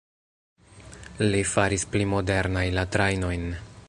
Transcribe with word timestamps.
Li 1.35 1.43
faris 1.51 1.85
pli 1.93 2.07
modernaj 2.17 2.67
la 2.79 2.87
trajnojn. 2.97 3.47